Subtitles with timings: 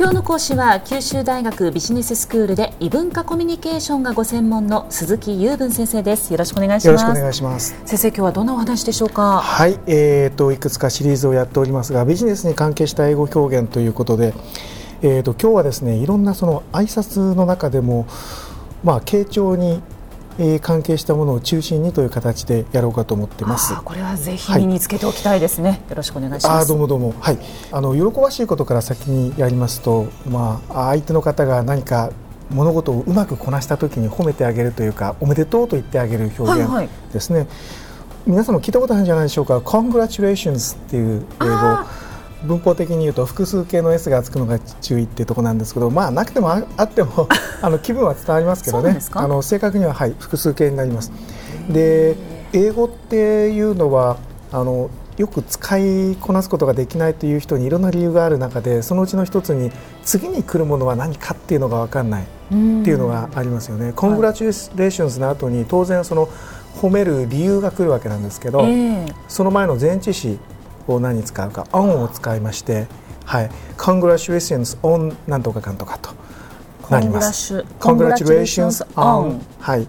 [0.00, 6.32] 今日の講師は九州大学ビジネススクールで異文化コミュニケーションがご専門の鈴木雄文先生です。
[6.32, 6.86] よろしくお願いします。
[6.86, 7.78] よろしくお願いします。
[7.84, 9.42] 先生今日はどんなお話でしょうか？
[9.42, 14.32] はいえーといくつかシリーズをやっておりますがビジネスに関係した英語表現ということで
[15.02, 18.06] えーと今日はですねいろんなその挨拶の中でも
[18.82, 19.82] まあ傾聴に
[20.42, 23.74] えー、関係したものを中心にという形でやろうかと思ってます。
[23.84, 26.64] これはぜひ身につけておきたいですね、はい、よろしくお願いします。
[26.64, 27.14] あどうもどうも。
[27.20, 27.38] はい。
[27.70, 32.10] あの喜ばしいことから先にやりますとまあ相手の方が何か
[32.48, 37.56] 物事をうまくこなしたときに褒めてあげるというかおめでとうと言ってあげる表現ですね、はいはい、
[38.26, 39.58] 皆さんも聞いたことあるんじゃないでしょうか。
[39.58, 41.50] Congratulations っていう英語
[42.44, 47.28] 文法的に言うと複数形の S がつくのが注意っていうところなんですけどまあなくてもあっても
[47.60, 51.12] あの気分は伝わりますけどねあの正確には、はい、複数形になります。
[51.68, 52.16] で
[52.52, 54.16] 英語っていうのは
[54.52, 59.70] あのよく使いこなすことができないという人にいろんな理由がある中でそのうちの一つに
[60.02, 63.92] 次に来るものは何かっていうのが分かんないっていうのがありますよね。
[63.94, 66.28] コングラチュレーションズの後に当然その
[66.80, 70.38] 褒める理由が来るわけなんですけど、えー、その前の前置詞
[70.86, 72.86] を何に使うか on を使いまして、
[73.24, 76.10] はい、congratulations on なんとかかんとかと。
[76.90, 77.64] なります。
[77.78, 79.86] Congratulations on はい。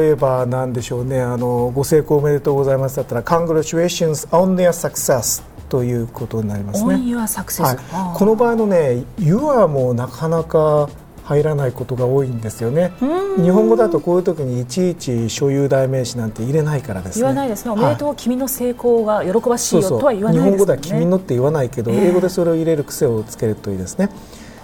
[0.00, 1.20] 例えばなんでしょうね。
[1.20, 6.94] あのご成功おめでとうございますだったら Congratulations on their success ということになりますね。
[6.94, 10.88] はい、この場合のね、Your もなかなか
[11.28, 12.90] 入らないことが多いんですよね。
[13.36, 17.20] 日本語だとこういう時にいちいち所有代名詞なんて入れないからですね。
[17.20, 17.70] 言わないですね。
[17.70, 24.08] おめでとう、はい、君の成功が喜ばしいよとは言わない、ね、日本語では君のって言わないけど、えー、英語でそれを入れる癖をつけるといいですね。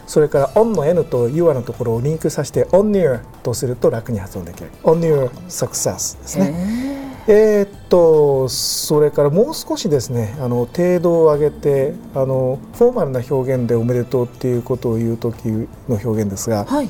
[0.06, 4.70] それから on の N と your のところをリンクさせて on your とすると楽に発音できる。
[4.84, 6.93] on your success ですね。
[7.26, 16.88] えー、っとそれからもう少しですねあの程度を上げてあのフォーマルな表現でおめでとうっていうことを言う時の表現ですが、はい、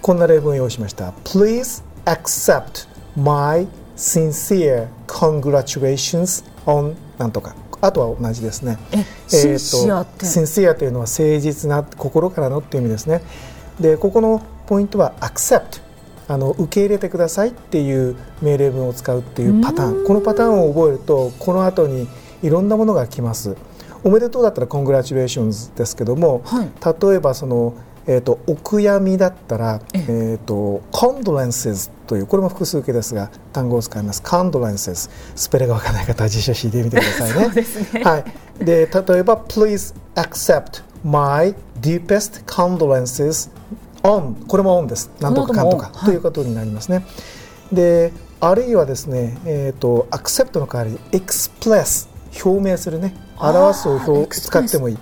[0.00, 1.10] こんな例文を用意しました。
[1.24, 3.66] Please accept my
[3.96, 7.54] sincere congratulations on なんとか。
[7.80, 8.76] あとは同じですね。
[8.92, 13.22] ええー、とシンシアというのは誠実な心からのっていう意味ですね。
[13.78, 15.80] でここのポイントは accept
[16.28, 20.06] あの受け入れてくださいっていう命令文を使うっていうパターン。
[20.06, 22.06] このパターンを覚えるとこの後に
[22.42, 23.56] いろんなものが来ます。
[24.04, 26.70] おめでとうだったらコングラチュレーションズですけども、はい、
[27.02, 27.74] 例えばその
[28.10, 34.22] えーと、お悔やみだったら、えーと、コンドレンセスというこれも複数形ですが単語を使います。
[34.22, 37.54] コンドレンセススペルがわからない方は辞書引いてみてくださいね。
[37.92, 38.04] ね。
[38.04, 43.50] はい、で例えば「Please accept my deepest condolences
[44.02, 45.10] on これも on です。
[45.20, 47.04] なんとかかんとか、ということになりますね。
[47.72, 52.08] であるいはですね、えーと、 accept の代わりに express
[52.44, 53.14] 表明するね。
[53.38, 54.98] 表すを表使ってもいい。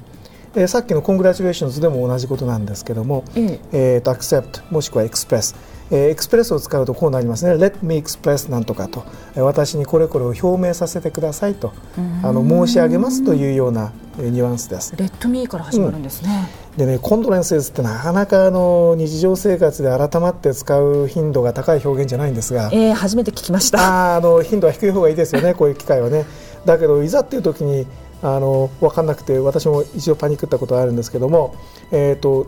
[0.55, 5.55] えー、さっきの congratulations でも同じことなんですけども、うん、えーと、 accept もしくは express、
[5.91, 7.53] えー、 express を使うとこうなりますね。
[7.53, 9.05] Let me express なんとかと、
[9.35, 11.75] えー、私にこれこれを表明させてくださいと。
[12.23, 14.97] あの申し上げますというような、えー、ニュアンスです。
[14.97, 24.13] レッドミーから始まるんですね、うんでねコンドレンセスってなかなかあの日常生活で改まって使う頻度が高い表現じゃないんですが、えー、初めて聞きました。
[24.13, 26.27] ああの頻度は低い方がいいですよね こういう機会はね。
[26.67, 27.87] だけどいざっていう時に
[28.23, 31.55] あの分かんなくて私も一度パニックったことがあるんですけども、
[31.93, 32.47] えーと、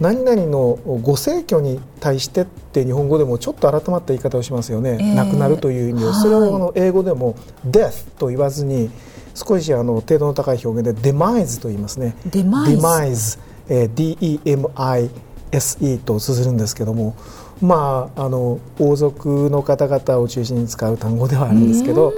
[0.00, 6.12] 何々のご逝去に対してって日本語でもちょっと改まった言い方をしますよね、えー、亡くなるという意味を。
[6.12, 7.36] それをあの英語でも
[7.66, 8.90] death と言わずに
[9.34, 12.16] 少しあの程度の高い表現で demise と言いますね。
[12.28, 13.38] Demise
[13.70, 15.10] えー、
[15.52, 17.16] DEMISE と綴るんですけども
[17.62, 22.12] まああの王族の方々を中心に使う単語ではあるんですけど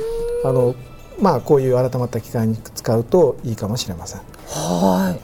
[0.45, 0.75] あの
[1.21, 4.21] まあこういう改まった機会に使うといいかもしれません。
[4.49, 5.21] はい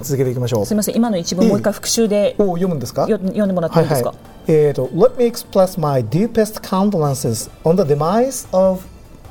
[0.00, 0.64] 続けていきましょう。
[0.64, 3.08] すみません、今の一文もう一回復習で、お読むんですか？
[3.08, 4.10] 読んでもらっていいですか？
[4.10, 4.18] はい
[4.52, 8.80] はい、えっ、ー、と、Let me express my deepest condolences on the demise of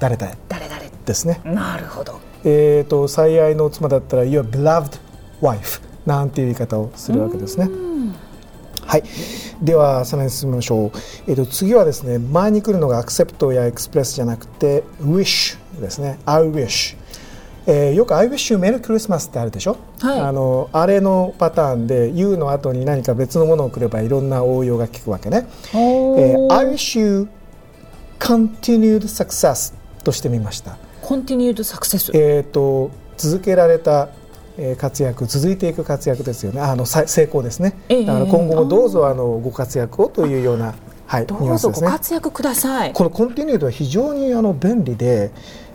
[0.01, 1.39] 誰々誰々ですね。
[1.45, 2.19] なるほど。
[2.43, 4.99] えっ、ー、と最愛の妻だったら Your beloved
[5.41, 7.69] wife なんていう言い方をするわけですね。
[8.85, 9.03] はい、
[9.61, 10.91] ではさらに進みましょう、
[11.27, 16.17] えー、と次はですね前に来るのがアクセプトやエクスプレスじゃなくて wish ですね。
[16.25, 16.95] I wish
[17.69, 27.27] えー、よく I wish you Merry Christmas ってあるでしょ、はい、あのあれのパターンで You の後に何か別のものをくればいろんな応用が効くわけね、えー、I wish you
[28.19, 29.73] continued success
[30.05, 30.77] としてみました。
[31.01, 34.07] Continued success えっ、と続けられた
[34.77, 36.61] 活躍続いていく活躍ですよね。
[36.61, 40.73] あの成功ですね、えー、だから今後もどうぞあのご活躍をというような、
[41.05, 42.93] はい、どうぞご活躍ください。
[42.93, 45.31] このコンティニュードは非常にあの便利で、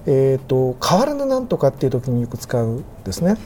[0.06, 3.37] えーと、変わらぬなんとかっていう時によく使うですね。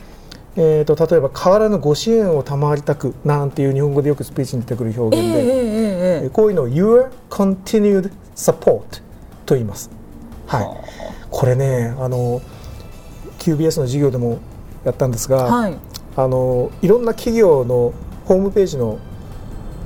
[0.59, 9.03] えーと、例えば変わらぬご支援を賜りたくなんていう日本語でよくスピーチに出てくる表現で、えーえー、こういうのを Your continued support
[9.45, 9.91] と言います。
[10.47, 10.67] はい、
[11.31, 12.41] これねあの
[13.39, 14.39] QBS の授業でも
[14.87, 15.77] やったんですが、はい、
[16.17, 17.93] あのいろんな企業の
[18.25, 18.99] ホームページの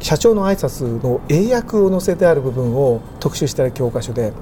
[0.01, 4.33] 社長の挨拶の英訳を載せてある部分を特集してある教科書で。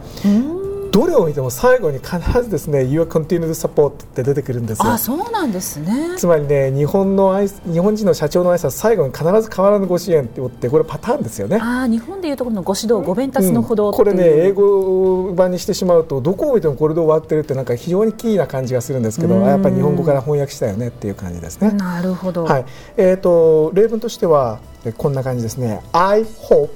[0.98, 4.90] どれを見ても最後に必ずですね Your continued support って出てくるんですよ。
[4.90, 6.16] あ、そうなんですね。
[6.16, 11.60] つまりね、日本の日本人の社長の挨拶最後に必ず変わらぬご支援って言ってこれパターンですよね。
[11.62, 21.70] あ、日本でいうところのご指導、ご弁達のほど、うん、これね英語版にしてしまうとどこを見てもこれで終わってるってなんか非常にキーな感じがするんですけど、やっぱり日本語から翻訳したよねっていう感じですね。
[21.70, 22.42] なるほど。
[22.42, 22.66] はい。
[22.96, 24.58] えっ、ー、と例文としては
[24.96, 25.80] こんな感じですね。
[25.92, 26.70] I hope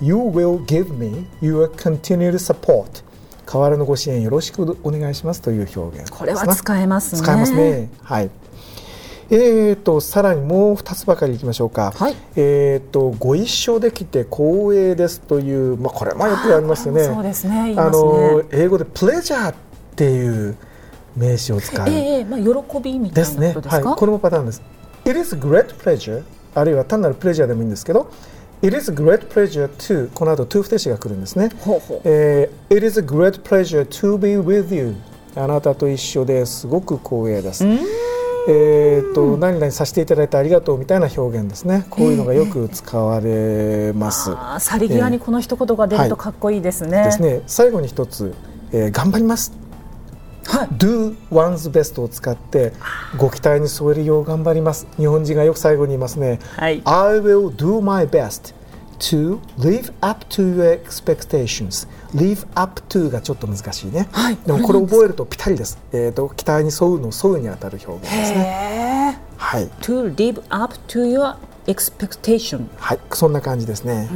[0.00, 3.06] you will give me your continued support.
[3.50, 7.22] 代わりのご支援よろしくお願いしますという表現これは使えますね。
[7.22, 7.88] 使えますね。
[8.02, 8.30] はい。
[9.30, 17.04] えーと、さらにもう2つばかりいきましょうか、はい、えーと、ご一緒できて光栄ですという、まあ、これもよくありますよね。
[17.04, 19.54] そうですね、ね、あの英語でプレジャーっ
[19.96, 20.56] ていう
[21.14, 24.62] 名詞を使う、えーまあ、喜びみたいなことですね、はい、これもパターンです。
[25.04, 26.22] It is great pleasure
[26.54, 28.10] あるいは単なるプレジャーでもいいんですけど
[28.60, 31.50] It is a great pleasure to この後 to 不定詞が来るんですね。
[31.60, 34.96] ほうほうえー、It is a great pleasure to be with you
[35.36, 37.64] あなたと一緒ですごく光栄です。
[38.50, 44.30] えーと、何々させていただいてありがとうみたいな表現ですね、こういうのがよく使われます。
[44.58, 46.96] 去り際にこの一言が出るとかっこいいですね。
[46.96, 48.32] はい、ですね最後に一つ、
[48.72, 49.52] えー、頑張ります
[50.48, 52.72] はい、do one's best を使って
[53.18, 54.86] ご期待に添えるよう頑張ります。
[54.96, 58.54] 日本人がよく最後に言いますね、はい、I will do my best
[58.98, 61.86] to live up to your expectations.
[62.14, 69.20] Live up to がちょっと難しいね、はい、でもこれ覚えるとぴたりです、えーと、期待に沿うの沿うにあたる表現ですね。
[69.36, 69.68] はい。
[69.82, 71.36] To live up to your
[71.66, 72.98] expectation はい。
[73.12, 74.08] そんな感じですね。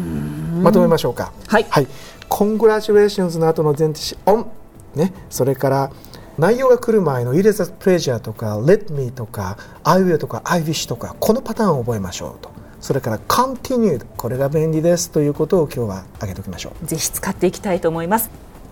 [0.63, 1.33] まとめましょうか。
[1.47, 1.87] はい、はい、
[2.29, 4.47] congratulations の後の前置詞 on
[4.95, 5.13] ね。
[5.31, 5.93] それから
[6.39, 12.51] 内容が来る前の It is a pleasure とか Let me とか I will とか I wish とかこのパターンを覚えましょうと。
[12.81, 16.87] それから Continued これが便利ですということを今日は挙げておきましょう。
[16.87, 18.31] ぜひ使っていきたいと思います。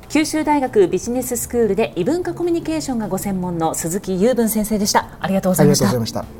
[0.08, 5.08] 九州大学ビジネススクールで異文化コミュニケーションがご専門の鈴木雄文先生でした。
[5.20, 6.39] ありがとうございました